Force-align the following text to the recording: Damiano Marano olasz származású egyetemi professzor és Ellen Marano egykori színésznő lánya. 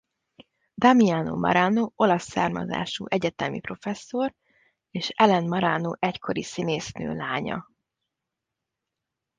Damiano 0.75 1.35
Marano 1.35 1.91
olasz 1.95 2.23
származású 2.29 3.05
egyetemi 3.07 3.59
professzor 3.59 4.35
és 4.91 5.09
Ellen 5.09 5.45
Marano 5.45 5.93
egykori 5.99 6.43
színésznő 6.43 7.15
lánya. 7.15 7.69